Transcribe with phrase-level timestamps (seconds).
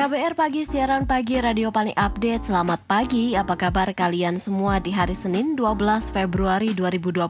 [0.00, 2.48] KBR Pagi, siaran pagi radio paling update.
[2.48, 5.76] Selamat pagi, apa kabar kalian semua di hari Senin 12
[6.08, 7.28] Februari 2024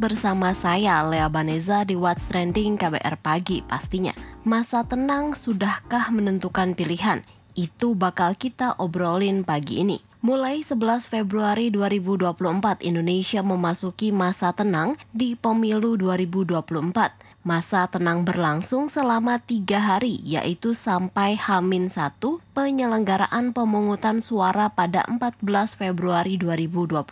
[0.00, 4.16] bersama saya Lea Baneza di What's Trending KBR Pagi pastinya.
[4.48, 7.20] Masa tenang sudahkah menentukan pilihan?
[7.52, 10.00] Itu bakal kita obrolin pagi ini.
[10.24, 17.25] Mulai 11 Februari 2024, Indonesia memasuki masa tenang di pemilu 2024.
[17.46, 22.18] Masa tenang berlangsung selama tiga hari, yaitu sampai Hamin 1
[22.50, 25.46] penyelenggaraan pemungutan suara pada 14
[25.78, 27.06] Februari 2024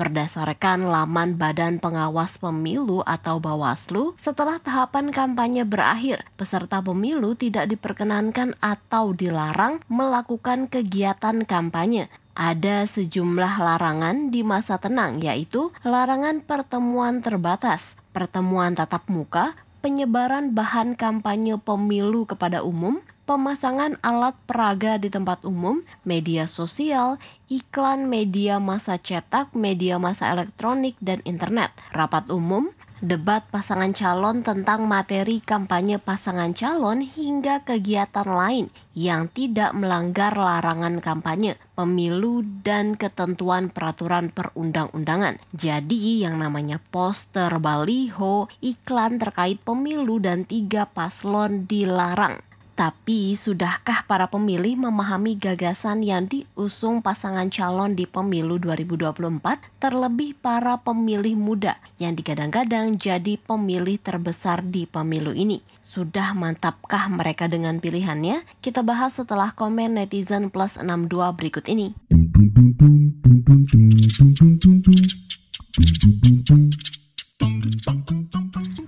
[0.00, 8.56] berdasarkan laman Badan Pengawas Pemilu atau Bawaslu, setelah tahapan kampanye berakhir, peserta pemilu tidak diperkenankan
[8.64, 12.08] atau dilarang melakukan kegiatan kampanye.
[12.32, 20.94] Ada sejumlah larangan di masa tenang, yaitu larangan pertemuan terbatas, pertemuan tatap muka, penyebaran bahan
[20.94, 27.16] kampanye pemilu kepada umum, pemasangan alat peraga di tempat umum, media sosial,
[27.46, 34.84] iklan media masa cetak, media masa elektronik, dan internet, rapat umum, debat pasangan calon tentang
[34.84, 43.72] materi kampanye pasangan calon hingga kegiatan lain yang tidak melanggar larangan kampanye, pemilu, dan ketentuan
[43.72, 45.40] peraturan perundang-undangan.
[45.56, 52.49] Jadi yang namanya poster, baliho, iklan terkait pemilu dan tiga paslon dilarang.
[52.80, 59.36] Tapi sudahkah para pemilih memahami gagasan yang diusung pasangan calon di pemilu 2024?
[59.76, 65.60] Terlebih para pemilih muda yang digadang-gadang jadi pemilih terbesar di pemilu ini.
[65.84, 68.48] Sudah mantapkah mereka dengan pilihannya?
[68.64, 71.92] Kita bahas setelah komen netizen plus 62 berikut ini.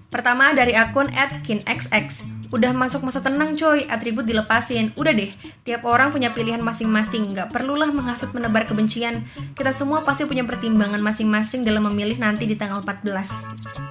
[0.09, 1.13] Pertama dari akun
[1.45, 2.32] @kinxx.
[2.53, 4.93] Udah masuk masa tenang coy, atribut dilepasin.
[4.93, 5.33] Udah deh,
[5.65, 7.33] tiap orang punya pilihan masing-masing.
[7.33, 9.25] Gak perlulah menghasut menebar kebencian.
[9.57, 13.33] Kita semua pasti punya pertimbangan masing-masing dalam memilih nanti di tanggal 14.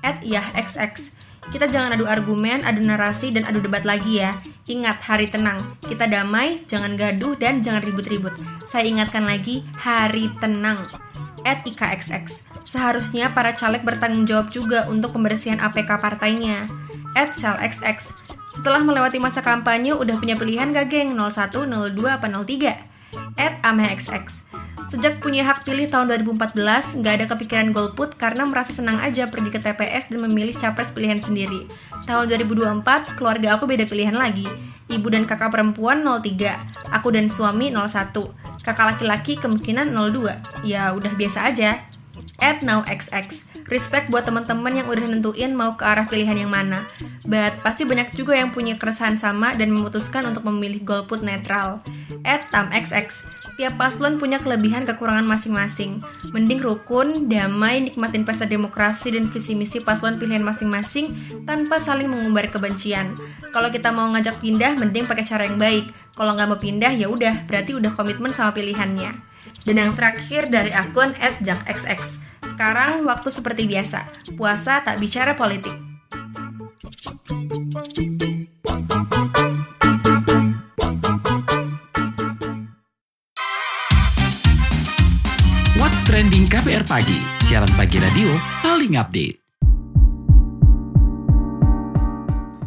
[0.05, 1.17] At Yah XX.
[1.49, 4.37] Kita jangan adu argumen, adu narasi, dan adu debat lagi ya.
[4.69, 5.65] Ingat, hari tenang.
[5.81, 8.37] Kita damai, jangan gaduh, dan jangan ribut-ribut.
[8.61, 10.85] Saya ingatkan lagi, hari tenang.
[11.41, 12.45] At IKXX.
[12.61, 16.69] Seharusnya para caleg bertanggung jawab juga untuk pembersihan APK partainya.
[17.17, 18.30] At XX.
[18.51, 21.15] Setelah melewati masa kampanye, udah punya pilihan gak geng?
[21.15, 22.91] 01, 02, apa 03?
[23.39, 24.43] At AmeXX.
[24.91, 29.47] Sejak punya hak pilih tahun 2014, nggak ada kepikiran golput karena merasa senang aja pergi
[29.47, 31.63] ke TPS dan memilih capres pilihan sendiri.
[32.03, 34.43] Tahun 2024, keluarga aku beda pilihan lagi.
[34.91, 38.11] Ibu dan kakak perempuan 03, aku dan suami 01,
[38.67, 40.67] kakak laki-laki kemungkinan 02.
[40.67, 41.87] Ya udah biasa aja.
[42.35, 43.50] At NowXX.
[43.71, 46.83] Respect buat teman-teman yang udah nentuin mau ke arah pilihan yang mana.
[47.23, 51.79] But pasti banyak juga yang punya keresahan sama dan memutuskan untuk memilih golput netral.
[52.27, 53.23] At TamXX,
[53.55, 56.03] tiap paslon punya kelebihan kekurangan masing-masing.
[56.35, 61.15] Mending rukun, damai, nikmatin pesta demokrasi dan visi misi paslon pilihan masing-masing
[61.47, 63.15] tanpa saling mengumbar kebencian.
[63.55, 65.87] Kalau kita mau ngajak pindah, mending pakai cara yang baik.
[66.11, 69.15] Kalau nggak mau pindah, ya udah, berarti udah komitmen sama pilihannya.
[69.63, 72.30] Dan yang terakhir dari akun @jankxx.
[72.61, 74.05] Sekarang waktu seperti biasa,
[74.37, 75.73] puasa tak bicara politik.
[85.73, 87.17] What's Trending KPR Pagi,
[87.49, 88.29] siaran pagi radio
[88.61, 89.41] paling update.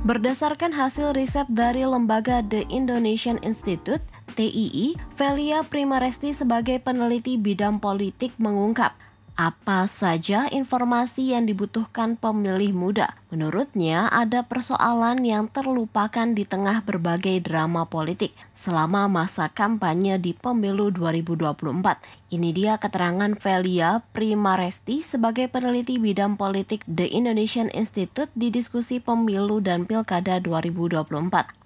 [0.02, 4.02] Berdasarkan hasil riset dari lembaga The Indonesian Institute,
[4.34, 9.03] TII, Velia Primaresti sebagai peneliti bidang politik mengungkap
[9.34, 13.18] apa saja informasi yang dibutuhkan pemilih muda?
[13.34, 20.94] Menurutnya, ada persoalan yang terlupakan di tengah berbagai drama politik selama masa kampanye di pemilu
[20.94, 21.98] 2024.
[22.30, 29.58] Ini dia keterangan Velia Primaresti sebagai peneliti bidang politik The Indonesian Institute di diskusi pemilu
[29.58, 31.10] dan pilkada 2024.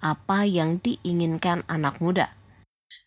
[0.01, 2.38] Apa yang diinginkan anak muda?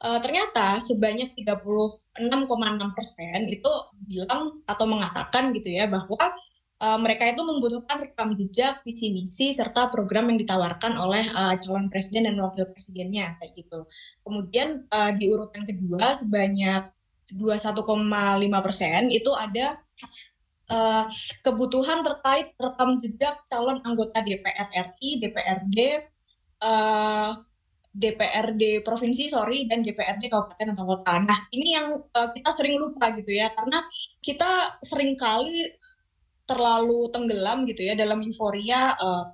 [0.02, 3.72] Uh, ternyata sebanyak 36,6 persen itu
[4.04, 6.34] bilang atau mengatakan gitu ya bahwa
[6.82, 11.86] uh, mereka itu membutuhkan rekam jejak, visi misi serta program yang ditawarkan oleh uh, calon
[11.88, 13.86] presiden dan wakil presidennya kayak gitu.
[14.26, 16.90] Kemudian uh, di urutan kedua sebanyak
[17.32, 17.88] 21,5
[18.60, 19.80] persen itu ada
[20.68, 21.04] uh,
[21.40, 25.78] kebutuhan terkait rekam jejak calon anggota DPR RI, DPRD,
[26.60, 27.32] uh,
[27.92, 31.20] DPRD provinsi sorry dan DPRD kabupaten atau kota.
[31.20, 33.84] Nah ini yang uh, kita sering lupa gitu ya karena
[34.24, 35.68] kita sering kali
[36.48, 39.24] terlalu tenggelam gitu ya dalam euforia uh,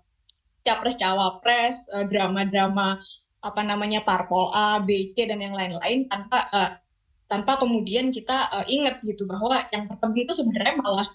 [0.66, 2.98] capres cawapres uh, drama-drama
[3.38, 6.70] apa namanya parpol A, B, C dan yang lain-lain tanpa uh,
[7.30, 11.08] tanpa kemudian kita uh, ingat gitu bahwa yang terpenting itu sebenarnya malah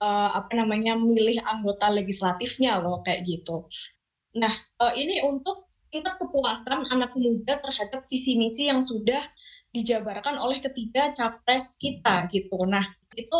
[0.00, 3.68] uh, apa namanya memilih anggota legislatifnya loh kayak gitu.
[4.40, 9.20] Nah uh, ini untuk tingkat kepuasan anak muda terhadap visi misi yang sudah
[9.70, 12.56] dijabarkan oleh ketiga capres kita gitu.
[12.64, 13.38] Nah itu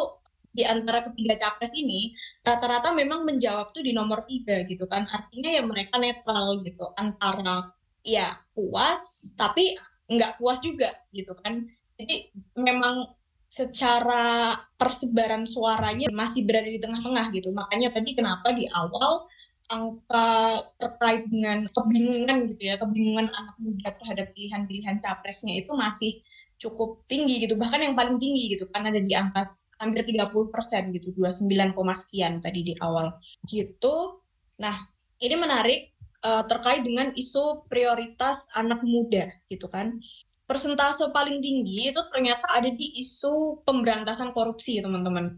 [0.56, 5.04] di antara ketiga capres ini rata-rata memang menjawab tuh di nomor tiga gitu kan.
[5.08, 6.92] Artinya ya mereka netral gitu.
[6.96, 9.76] Antara ya puas tapi
[10.08, 11.68] nggak puas juga gitu kan.
[11.96, 13.04] Jadi memang
[13.46, 17.52] secara persebaran suaranya masih berada di tengah-tengah gitu.
[17.52, 19.28] Makanya tadi kenapa di awal
[19.66, 26.22] angka terkait dengan kebingungan gitu ya kebingungan anak muda terhadap pilihan-pilihan capresnya itu masih
[26.56, 29.44] cukup tinggi gitu bahkan yang paling tinggi gitu kan ada di angka
[29.76, 31.52] hampir 30 persen gitu 29,
[31.96, 33.12] sekian tadi di awal
[33.44, 34.24] gitu.
[34.56, 34.88] Nah
[35.20, 35.92] ini menarik
[36.24, 40.00] uh, terkait dengan isu prioritas anak muda gitu kan.
[40.46, 45.36] Persentase paling tinggi itu ternyata ada di isu pemberantasan korupsi teman-teman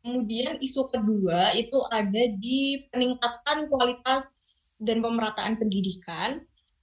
[0.00, 4.26] kemudian isu kedua itu ada di peningkatan kualitas
[4.80, 6.40] dan pemerataan pendidikan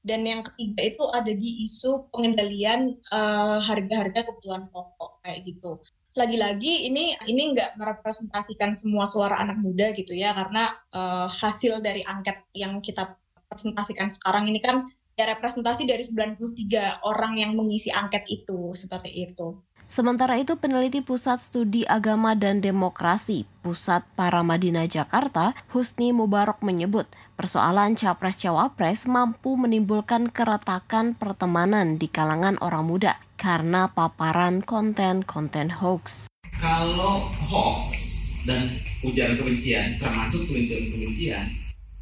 [0.07, 5.83] dan yang ketiga itu ada di isu pengendalian uh, harga-harga kebutuhan pokok kayak gitu.
[6.15, 12.07] Lagi-lagi ini ini nggak merepresentasikan semua suara anak muda gitu ya karena uh, hasil dari
[12.07, 13.19] angket yang kita
[13.51, 14.87] presentasikan sekarang ini kan
[15.17, 19.59] ya representasi dari 93 orang yang mengisi angket itu seperti itu.
[19.87, 27.07] Sementara itu, peneliti Pusat Studi Agama dan Demokrasi Pusat Paramadina Jakarta, Husni Mubarok menyebut,
[27.39, 36.27] persoalan capres-cawapres mampu menimbulkan keretakan pertemanan di kalangan orang muda karena paparan konten-konten hoax.
[36.59, 37.95] Kalau hoax
[38.43, 38.75] dan
[39.07, 41.45] ujaran kebencian, termasuk pelintiran kebencian,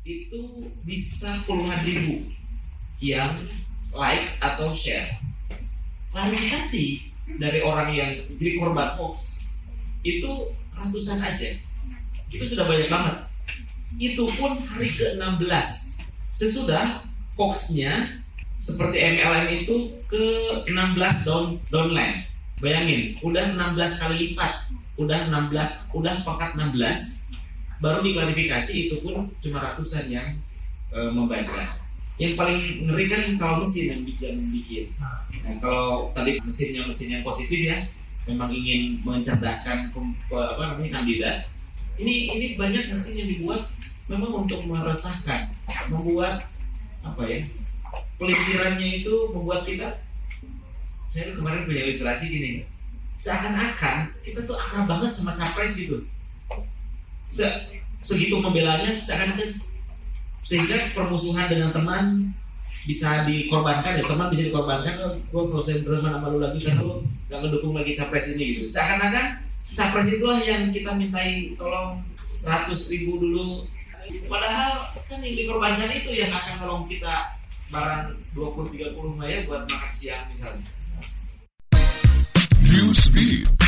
[0.02, 2.30] itu bisa puluhan ribu
[2.98, 3.30] yang
[3.94, 5.22] like atau share.
[6.14, 9.50] Klarifikasi dari orang yang jadi korban hoax
[10.06, 11.50] itu ratusan aja.
[12.30, 13.16] Itu sudah banyak banget.
[13.98, 15.70] Itu pun hari ke-16
[16.36, 17.02] sesudah
[17.40, 18.22] hoaxnya
[18.60, 20.26] seperti MLM itu ke
[20.68, 22.28] 16 down downline.
[22.62, 24.54] Bayangin udah 16 kali lipat.
[24.96, 27.26] Udah 16 udah pangkat 16
[27.84, 30.40] baru diklarifikasi itu pun cuma ratusan yang
[30.96, 31.76] e, membaca
[32.16, 34.86] yang paling ngeri kan kalau mesin yang bikin bikin.
[35.00, 37.86] Nah, kalau tadi mesinnya mesin yang positif ya
[38.26, 41.46] memang ingin mencerdaskan apa namanya kandidat
[42.00, 43.62] ini ini banyak mesin yang dibuat
[44.10, 45.54] memang untuk meresahkan
[45.92, 46.48] membuat
[47.06, 47.46] apa ya
[48.18, 50.02] pelintirannya itu membuat kita
[51.06, 52.66] saya tuh kemarin punya ilustrasi gini
[53.16, 56.04] seakan-akan kita tuh akrab banget sama capres gitu.
[57.32, 57.48] Se
[58.04, 59.50] segitu membelanya seakan-akan
[60.46, 62.30] sehingga permusuhan dengan teman
[62.86, 64.94] bisa dikorbankan ya teman bisa dikorbankan.
[65.02, 68.44] Oh, gue gak usah berteman sama lu lagi kan lu gak ngedukung lagi capres ini
[68.54, 68.70] gitu.
[68.70, 69.42] Seakan-akan
[69.74, 71.98] capres itulah yang kita mintai tolong
[72.30, 73.66] 100 ribu dulu.
[74.30, 77.34] Padahal kan yang dikorbankan itu yang akan nolong kita
[77.74, 80.70] barang 20-30 ya buat makan siang misalnya.
[82.62, 83.65] Newsbeat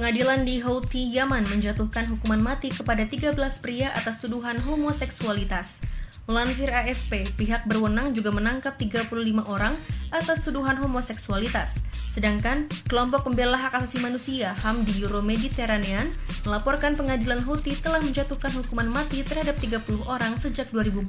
[0.00, 5.84] Pengadilan di Houthi, Yaman menjatuhkan hukuman mati kepada 13 pria atas tuduhan homoseksualitas.
[6.24, 9.12] Melansir AFP, pihak berwenang juga menangkap 35
[9.44, 9.76] orang
[10.08, 11.84] atas tuduhan homoseksualitas.
[12.16, 16.08] Sedangkan kelompok pembela hak asasi manusia HAM di Euro Mediterranean
[16.48, 21.04] melaporkan pengadilan Houthi telah menjatuhkan hukuman mati terhadap 30 orang sejak 2014.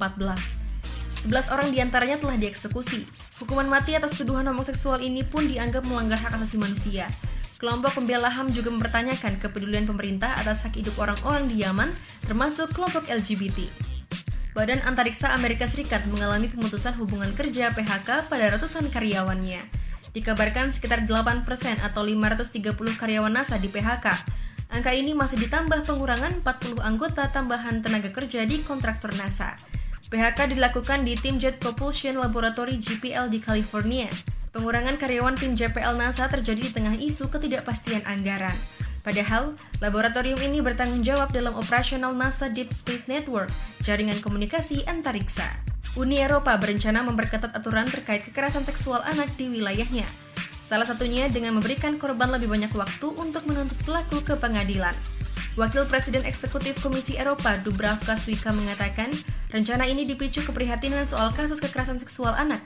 [1.31, 3.07] 11 orang di antaranya telah dieksekusi.
[3.39, 7.07] Hukuman mati atas tuduhan homoseksual ini pun dianggap melanggar hak asasi manusia.
[7.61, 11.93] Kelompok pembela HAM juga mempertanyakan kepedulian pemerintah atas hak hidup orang-orang di Yaman,
[12.25, 13.69] termasuk kelompok LGBT.
[14.57, 19.61] Badan Antariksa Amerika Serikat mengalami pemutusan hubungan kerja PHK pada ratusan karyawannya.
[20.09, 21.45] Dikabarkan sekitar 8%
[21.85, 22.49] atau 530
[22.97, 24.09] karyawan NASA di PHK.
[24.73, 29.53] Angka ini masih ditambah pengurangan 40 anggota tambahan tenaga kerja di kontraktor NASA.
[30.09, 34.09] PHK dilakukan di tim Jet Propulsion Laboratory GPL di California.
[34.51, 38.51] Pengurangan karyawan tim JPL NASA terjadi di tengah isu ketidakpastian anggaran.
[38.99, 43.47] Padahal, laboratorium ini bertanggung jawab dalam operasional NASA Deep Space Network,
[43.87, 45.47] jaringan komunikasi antariksa.
[45.95, 50.03] Uni Eropa berencana memperketat aturan terkait kekerasan seksual anak di wilayahnya.
[50.67, 54.95] Salah satunya dengan memberikan korban lebih banyak waktu untuk menuntut pelaku ke pengadilan.
[55.55, 59.15] Wakil Presiden Eksekutif Komisi Eropa Dubravka Suika mengatakan,
[59.51, 62.59] rencana ini dipicu keprihatinan soal kasus kekerasan seksual anak.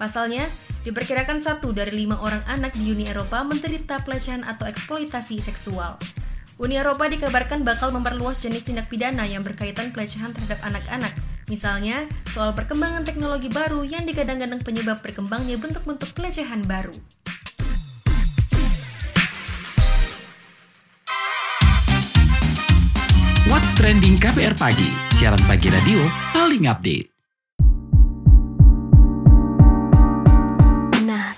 [0.00, 0.48] Pasalnya,
[0.80, 6.00] diperkirakan satu dari lima orang anak di Uni Eropa menderita pelecehan atau eksploitasi seksual.
[6.56, 11.12] Uni Eropa dikabarkan bakal memperluas jenis tindak pidana yang berkaitan pelecehan terhadap anak-anak.
[11.52, 16.96] Misalnya, soal perkembangan teknologi baru yang digadang-gadang penyebab berkembangnya bentuk-bentuk pelecehan baru.
[23.52, 24.88] What's Trending KPR Pagi,
[25.20, 26.00] siaran pagi radio
[26.32, 27.09] paling update.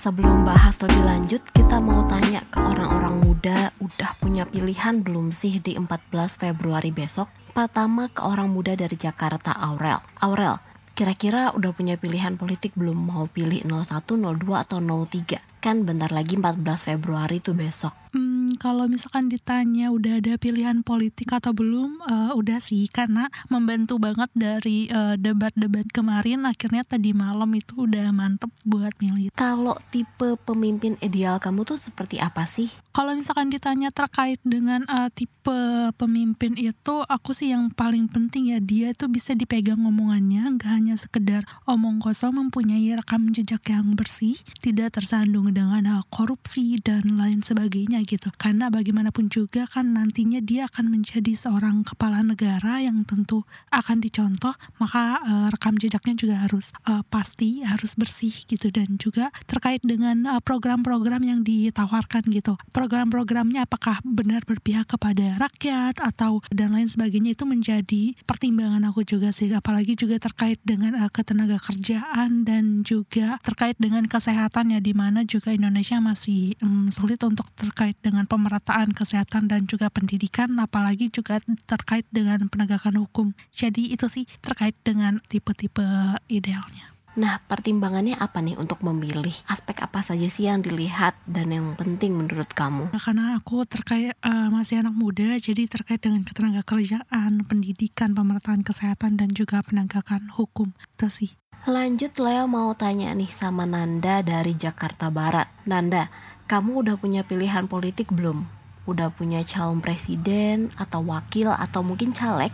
[0.03, 5.63] Sebelum bahas lebih lanjut, kita mau tanya ke orang-orang muda, udah punya pilihan belum sih
[5.63, 7.31] di 14 Februari besok?
[7.55, 10.03] Pertama ke orang muda dari Jakarta, Aurel.
[10.19, 10.59] Aurel,
[10.91, 15.39] kira-kira udah punya pilihan politik belum mau pilih 01, 02, atau 03?
[15.63, 18.02] Kan bentar lagi 14 Februari tuh besok.
[18.13, 23.97] Hmm, kalau misalkan ditanya udah ada pilihan politik atau belum, eh, udah sih karena membantu
[23.97, 26.45] banget dari eh, debat-debat kemarin.
[26.45, 29.33] Akhirnya tadi malam itu udah mantep buat milih.
[29.33, 32.69] Kalau tipe pemimpin ideal kamu tuh seperti apa sih?
[32.93, 38.61] Kalau misalkan ditanya terkait dengan eh, tipe pemimpin itu, aku sih yang paling penting ya
[38.61, 44.37] dia tuh bisa dipegang omongannya, nggak hanya sekedar omong kosong, mempunyai rekam jejak yang bersih,
[44.61, 48.29] tidak tersandung dengan eh, korupsi dan lain sebagainya gitu.
[48.35, 54.53] Karena bagaimanapun juga kan nantinya dia akan menjadi seorang kepala negara yang tentu akan dicontoh,
[54.79, 60.37] maka eh, rekam jejaknya juga harus eh, pasti, harus bersih gitu dan juga terkait dengan
[60.37, 62.55] eh, program-program yang ditawarkan gitu.
[62.71, 69.33] Program-programnya apakah benar berpihak kepada rakyat atau dan lain sebagainya itu menjadi pertimbangan aku juga
[69.33, 74.93] sih apalagi juga terkait dengan eh, ketenaga kerjaan dan juga terkait dengan kesehatan ya di
[74.93, 81.11] mana juga Indonesia masih mm, sulit untuk terkait dengan pemerataan kesehatan dan juga pendidikan apalagi
[81.13, 83.37] juga terkait dengan penegakan hukum.
[83.53, 85.85] Jadi itu sih terkait dengan tipe-tipe
[86.31, 86.93] idealnya.
[87.13, 89.33] Nah, pertimbangannya apa nih untuk memilih?
[89.45, 92.89] Aspek apa saja sih yang dilihat dan yang penting menurut kamu?
[92.89, 98.65] Nah, Karena aku terkait eh, masih anak muda, jadi terkait dengan ketenaga kerjaan, pendidikan, pemerataan
[98.65, 100.73] kesehatan dan juga penegakan hukum.
[100.97, 101.37] Itu sih.
[101.63, 105.47] Lanjut Leo mau tanya nih sama Nanda dari Jakarta Barat.
[105.63, 106.11] Nanda,
[106.47, 108.45] kamu udah punya pilihan politik belum?
[108.83, 112.51] Udah punya calon presiden atau wakil atau mungkin caleg?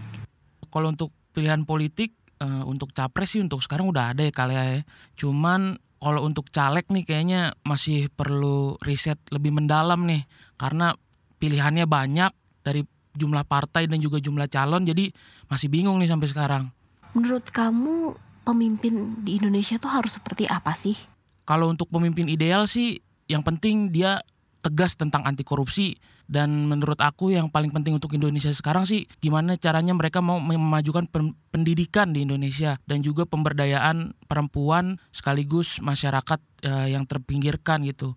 [0.70, 4.82] kalau untuk pilihan politik eh, untuk capres sih untuk sekarang udah ada ya kali ya.
[5.18, 10.24] Cuman kalau untuk caleg nih kayaknya masih perlu riset lebih mendalam nih
[10.56, 10.96] karena
[11.42, 12.32] pilihannya banyak
[12.64, 12.86] dari
[13.18, 15.12] jumlah partai dan juga jumlah calon jadi
[15.52, 16.64] masih bingung nih sampai sekarang.
[17.12, 18.16] Menurut kamu
[18.46, 20.96] pemimpin di Indonesia tuh harus seperti apa sih?
[21.44, 24.26] Kalau untuk pemimpin ideal sih yang penting dia
[24.60, 25.96] tegas tentang anti korupsi
[26.28, 31.08] dan menurut aku yang paling penting untuk Indonesia sekarang sih gimana caranya mereka mau memajukan
[31.08, 38.14] pen- pendidikan di Indonesia dan juga pemberdayaan perempuan sekaligus masyarakat eh, yang terpinggirkan gitu.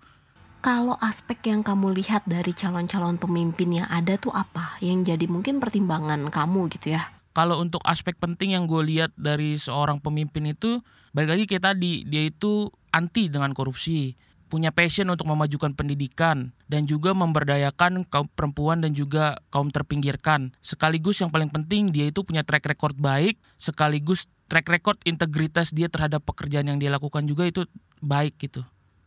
[0.62, 4.78] Kalau aspek yang kamu lihat dari calon-calon pemimpin yang ada tuh apa?
[4.78, 7.10] Yang jadi mungkin pertimbangan kamu gitu ya?
[7.34, 10.78] Kalau untuk aspek penting yang gue lihat dari seorang pemimpin itu
[11.10, 14.14] balik lagi kayak tadi dia itu anti dengan korupsi
[14.52, 20.52] punya passion untuk memajukan pendidikan dan juga memberdayakan kaum perempuan dan juga kaum terpinggirkan.
[20.60, 25.88] Sekaligus yang paling penting dia itu punya track record baik, sekaligus track record integritas dia
[25.88, 27.64] terhadap pekerjaan yang dia lakukan juga itu
[28.04, 28.60] baik gitu.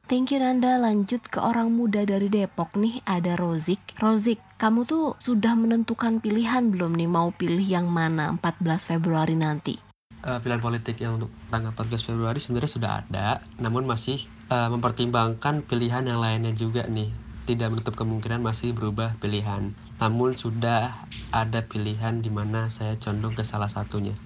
[0.10, 3.82] Thank you Nanda, lanjut ke orang muda dari Depok nih, ada Rozik.
[4.02, 9.85] Rozik, kamu tuh sudah menentukan pilihan belum nih mau pilih yang mana 14 Februari nanti?
[10.26, 13.28] Eh, pilihan politik yang untuk tanggal 14 Februari sebenarnya sudah ada,
[13.62, 17.14] namun masih eh, mempertimbangkan pilihan yang lainnya juga nih.
[17.46, 19.78] Tidak menutup kemungkinan masih berubah pilihan.
[20.02, 24.18] Namun sudah ada pilihan di mana saya condong ke salah satunya.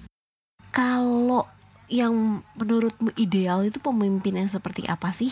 [0.72, 1.44] Kalau
[1.92, 5.28] yang menurutmu ideal itu pemimpin yang seperti apa sih?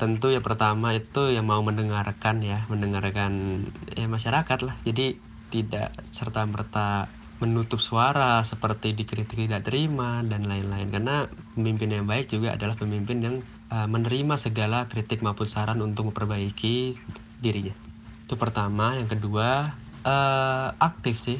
[0.00, 4.80] Tentu yang pertama itu yang mau mendengarkan ya, mendengarkan ya masyarakat lah.
[4.80, 5.20] Jadi
[5.52, 10.88] tidak serta merta menutup suara seperti dikritik tidak terima dan lain-lain.
[10.88, 13.36] Karena pemimpin yang baik juga adalah pemimpin yang
[13.68, 16.96] uh, menerima segala kritik maupun saran untuk memperbaiki
[17.40, 17.76] dirinya.
[18.24, 18.96] Itu pertama.
[18.96, 19.76] Yang kedua
[20.08, 21.38] uh, aktif sih.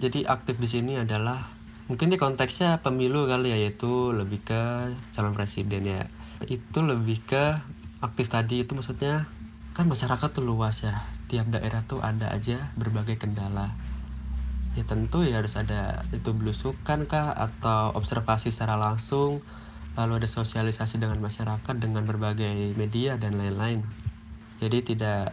[0.00, 1.44] Jadi aktif di sini adalah
[1.92, 6.08] mungkin di konteksnya pemilu kali ya yaitu lebih ke calon presiden ya.
[6.48, 7.52] Itu lebih ke
[8.00, 9.28] aktif tadi itu maksudnya
[9.76, 11.04] kan masyarakat tuh luas ya.
[11.28, 13.93] Tiap daerah tuh ada aja berbagai kendala
[14.74, 19.38] ya tentu ya harus ada itu belusukan kah atau observasi secara langsung
[19.94, 23.86] lalu ada sosialisasi dengan masyarakat dengan berbagai media dan lain-lain.
[24.58, 25.30] Jadi tidak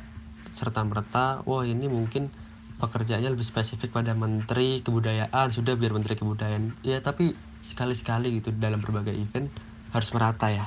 [0.54, 2.30] serta merta wah ini mungkin
[2.78, 5.50] pekerjaannya lebih spesifik pada menteri kebudayaan.
[5.50, 6.78] Sudah biar menteri kebudayaan.
[6.86, 7.34] Ya tapi
[7.66, 9.50] sekali-sekali gitu dalam berbagai event
[9.94, 10.66] harus merata ya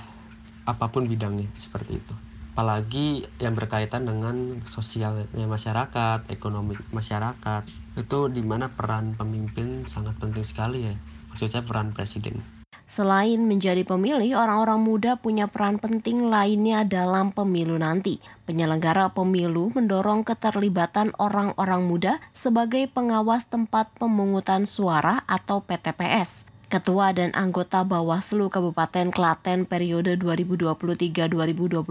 [0.65, 2.15] apa pun bidangnya seperti itu
[2.55, 7.67] apalagi yang berkaitan dengan sosialnya masyarakat, ekonomi masyarakat,
[7.99, 10.95] itu di mana peran pemimpin sangat penting sekali ya,
[11.35, 12.39] maksud saya peran presiden.
[12.87, 18.23] Selain menjadi pemilih, orang-orang muda punya peran penting lainnya dalam pemilu nanti.
[18.47, 26.44] Penyelenggara pemilu mendorong keterlibatan orang-orang muda sebagai pengawas tempat pemungutan suara atau PTPS.
[26.75, 31.87] Ketua dan anggota Bawaslu Kabupaten Klaten periode 2023-2028,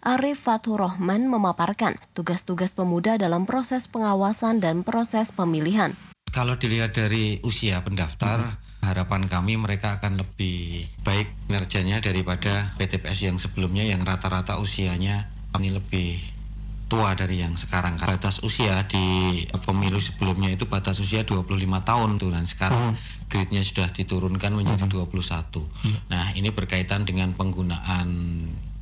[0.00, 5.92] Arif Fathur Rahman memaparkan tugas-tugas pemuda dalam proses pengawasan dan proses pemilihan.
[6.32, 13.36] Kalau dilihat dari usia pendaftar, harapan kami mereka akan lebih baik kinerjanya daripada PTPS yang
[13.36, 16.39] sebelumnya yang rata-rata usianya kami lebih
[16.90, 22.30] tua dari yang sekarang batas usia di pemilu sebelumnya itu batas usia 25 tahun tuh
[22.34, 23.30] dan sekarang hmm.
[23.30, 25.06] grade-nya sudah diturunkan menjadi 21.
[25.06, 25.98] Hmm.
[26.10, 28.10] Nah, ini berkaitan dengan penggunaan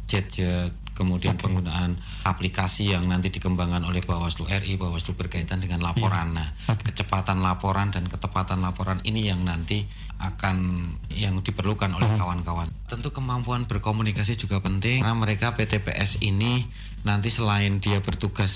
[0.08, 1.46] jet-jet kemudian okay.
[1.46, 1.94] penggunaan
[2.26, 6.34] aplikasi yang nanti dikembangkan oleh Bawaslu RI, Bawaslu berkaitan dengan laporan.
[6.34, 6.50] Yeah.
[6.50, 6.90] Nah, okay.
[6.90, 9.86] kecepatan laporan dan ketepatan laporan ini yang nanti
[10.18, 12.18] akan yang diperlukan oleh hmm.
[12.18, 12.66] kawan-kawan.
[12.90, 16.66] Tentu kemampuan berkomunikasi juga penting karena mereka PTPS ini
[17.06, 18.50] nanti selain dia bertugas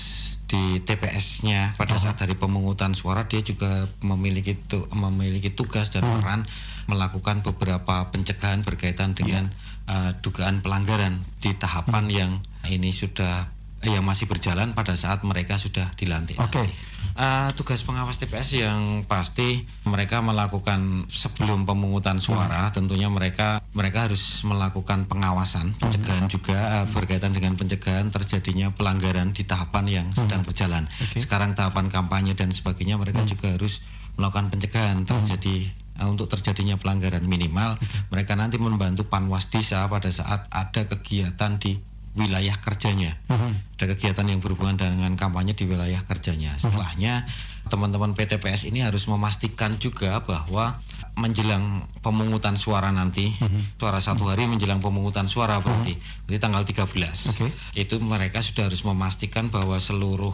[0.53, 6.13] di TPS-nya pada saat dari pemungutan suara dia juga memiliki tu, memiliki tugas dan hmm.
[6.21, 6.41] peran
[6.85, 12.15] melakukan beberapa pencegahan berkaitan dengan yeah uh, dugaan pelanggaran di tahapan hmm.
[12.15, 12.31] yang
[12.69, 13.51] ini sudah
[13.91, 16.39] yang masih berjalan pada saat mereka sudah dilantik.
[16.39, 16.63] Oke.
[16.63, 16.67] Okay.
[17.13, 22.73] Uh, tugas pengawas TPS yang pasti mereka melakukan sebelum pemungutan suara, hmm.
[22.73, 26.33] tentunya mereka mereka harus melakukan pengawasan, pencegahan hmm.
[26.33, 30.25] juga uh, berkaitan dengan pencegahan terjadinya pelanggaran di tahapan yang hmm.
[30.25, 30.87] sedang berjalan.
[31.11, 31.21] Okay.
[31.21, 33.29] Sekarang tahapan kampanye dan sebagainya mereka hmm.
[33.29, 33.83] juga harus
[34.17, 37.77] melakukan pencegahan terjadi Nah, untuk terjadinya pelanggaran minimal
[38.09, 41.77] mereka nanti membantu panwas desa pada saat ada kegiatan di
[42.13, 43.53] wilayah kerjanya uh-huh.
[43.77, 46.61] ada kegiatan yang berhubungan dengan kampanye di wilayah kerjanya mhm.
[46.61, 47.13] setelahnya
[47.71, 50.77] teman-teman PTPS ini harus memastikan juga bahwa
[51.13, 53.77] menjelang pemungutan suara nanti uh-huh.
[53.77, 56.25] suara satu hari menjelang pemungutan suara berarti uh-huh.
[56.25, 56.89] berarti tanggal 13
[57.33, 57.49] okay.
[57.77, 60.33] itu mereka sudah harus memastikan bahwa seluruh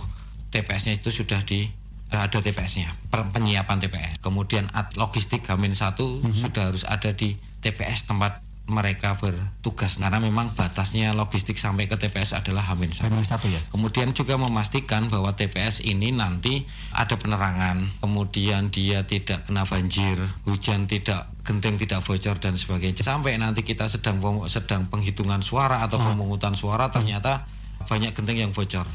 [0.49, 1.69] TPS-nya itu sudah di
[2.09, 4.17] ada TPS-nya, penyiapan TPS.
[4.17, 4.65] Kemudian
[4.97, 6.41] logistik Hamin satu mm -hmm.
[6.41, 12.38] sudah harus ada di TPS tempat mereka bertugas karena memang batasnya logistik sampai ke TPS
[12.38, 13.10] adalah Hamin satu.
[13.10, 13.60] Hamin satu ya.
[13.73, 20.86] Kemudian juga memastikan bahwa TPS ini nanti ada penerangan, kemudian dia tidak kena banjir, hujan
[20.86, 23.01] tidak genting tidak bocor dan sebagainya.
[23.01, 26.13] Sampai nanti kita sedang sedang penghitungan suara atau hmm.
[26.13, 27.49] pemungutan suara ternyata
[27.89, 28.86] banyak genting yang bocor.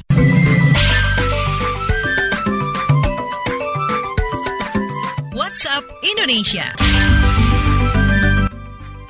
[5.35, 7.14] WhatsApp Indonesia.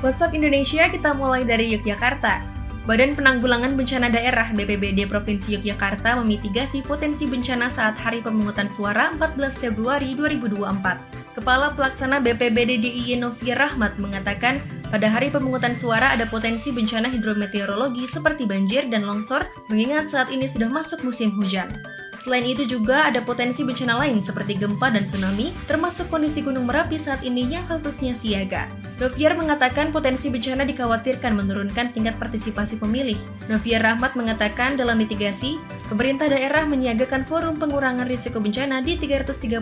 [0.04, 2.44] WhatsApp Indonesia kita mulai dari Yogyakarta.
[2.86, 9.40] Badan Penanggulangan Bencana Daerah BPBD Provinsi Yogyakarta memitigasi potensi bencana saat hari pemungutan suara 14
[9.50, 11.34] Februari 2024.
[11.34, 14.62] Kepala Pelaksana BPBD DIY Novia Rahmat mengatakan,
[14.94, 20.46] pada hari pemungutan suara ada potensi bencana hidrometeorologi seperti banjir dan longsor, mengingat saat ini
[20.46, 21.74] sudah masuk musim hujan.
[22.26, 26.98] Selain itu juga ada potensi bencana lain seperti gempa dan tsunami, termasuk kondisi Gunung Merapi
[26.98, 28.66] saat ini yang statusnya siaga.
[28.98, 33.14] Noviar mengatakan potensi bencana dikhawatirkan menurunkan tingkat partisipasi pemilih.
[33.46, 39.62] Noviar Rahmat mengatakan dalam mitigasi, pemerintah daerah menyiagakan forum pengurangan risiko bencana di 339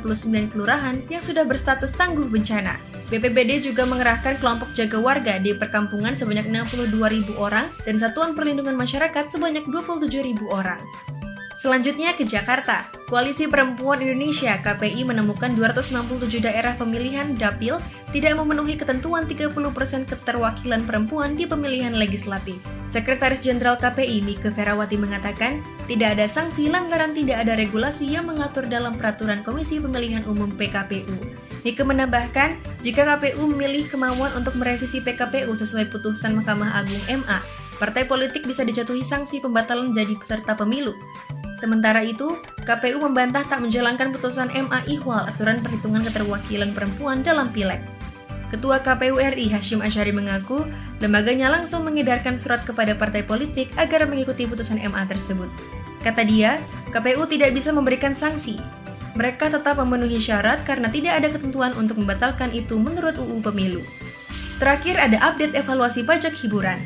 [0.56, 2.80] kelurahan yang sudah berstatus tangguh bencana.
[3.12, 9.28] BPBD juga mengerahkan kelompok jaga warga di perkampungan sebanyak 62.000 orang dan satuan perlindungan masyarakat
[9.28, 10.80] sebanyak 27.000 orang.
[11.64, 12.84] Selanjutnya ke Jakarta.
[13.08, 17.80] Koalisi Perempuan Indonesia KPI menemukan 267 daerah pemilihan dapil
[18.12, 19.56] tidak memenuhi ketentuan 30%
[20.12, 22.60] keterwakilan perempuan di pemilihan legislatif.
[22.92, 28.68] Sekretaris Jenderal KPI Mika Ferawati mengatakan, tidak ada sanksi lantaran tidak ada regulasi yang mengatur
[28.68, 31.16] dalam peraturan Komisi Pemilihan Umum PKPU.
[31.64, 37.40] Mika menambahkan, jika KPU memilih kemauan untuk merevisi PKPU sesuai putusan Mahkamah Agung MA,
[37.80, 40.92] partai politik bisa dijatuhi sanksi pembatalan jadi peserta pemilu.
[41.58, 47.82] Sementara itu, KPU membantah tak menjalankan putusan MA Ihwal aturan perhitungan keterwakilan perempuan dalam pileg.
[48.54, 50.62] Ketua KPU RI Hashim Asyari mengaku,
[51.02, 55.50] lembaganya langsung mengedarkan surat kepada partai politik agar mengikuti putusan MA tersebut.
[56.06, 56.62] Kata dia,
[56.94, 58.62] KPU tidak bisa memberikan sanksi.
[59.18, 63.82] Mereka tetap memenuhi syarat karena tidak ada ketentuan untuk membatalkan itu menurut UU Pemilu.
[64.62, 66.78] Terakhir ada update evaluasi pajak hiburan.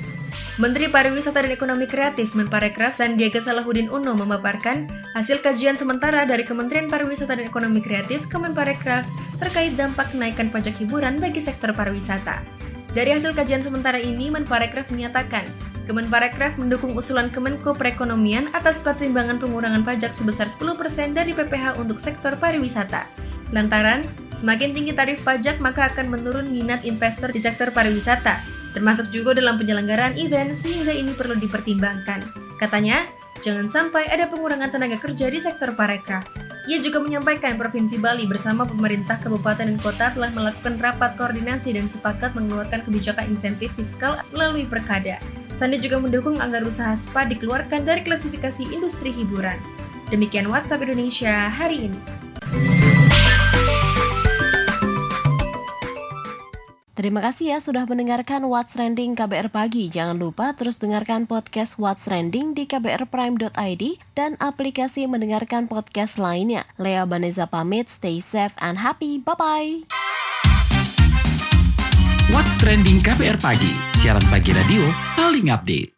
[0.58, 6.90] Menteri Pariwisata dan Ekonomi Kreatif Menparekraf Sandiaga Salahuddin Uno memaparkan hasil kajian sementara dari Kementerian
[6.90, 9.06] Pariwisata dan Ekonomi Kreatif Kemenparekraf
[9.38, 12.42] terkait dampak kenaikan pajak hiburan bagi sektor pariwisata.
[12.98, 15.46] Dari hasil kajian sementara ini, Menparekraf menyatakan
[15.88, 22.36] Kemenparekraf mendukung usulan Kemenko Perekonomian atas pertimbangan pengurangan pajak sebesar 10% dari PPH untuk sektor
[22.36, 23.08] pariwisata.
[23.56, 24.04] Lantaran,
[24.36, 29.56] semakin tinggi tarif pajak maka akan menurun minat investor di sektor pariwisata, termasuk juga dalam
[29.60, 32.24] penyelenggaraan event sehingga ini perlu dipertimbangkan.
[32.58, 33.06] Katanya,
[33.46, 36.26] jangan sampai ada pengurangan tenaga kerja di sektor parekraf.
[36.68, 41.88] Ia juga menyampaikan Provinsi Bali bersama pemerintah kabupaten dan kota telah melakukan rapat koordinasi dan
[41.88, 45.16] sepakat mengeluarkan kebijakan insentif fiskal melalui perkada.
[45.56, 49.58] Sandi juga mendukung agar usaha spa dikeluarkan dari klasifikasi industri hiburan.
[50.12, 52.00] Demikian WhatsApp Indonesia hari ini.
[56.98, 59.86] Terima kasih ya sudah mendengarkan What's Trending KBR Pagi.
[59.86, 63.84] Jangan lupa terus dengarkan podcast What's Trending di kbrprime.id
[64.18, 66.66] dan aplikasi mendengarkan podcast lainnya.
[66.82, 69.22] Lea Baneza pamit, stay safe and happy.
[69.22, 69.86] Bye-bye.
[72.34, 74.82] What's Trending KBR Pagi, siaran pagi radio
[75.14, 75.97] paling update.